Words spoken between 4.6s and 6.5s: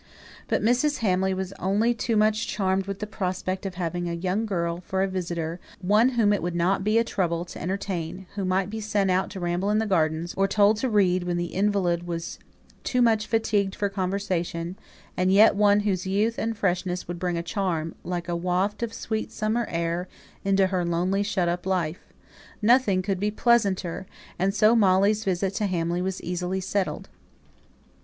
for a visitor; one whom it